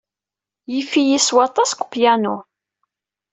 [0.71, 2.35] Yif-iyi s waṭas deg upyanu.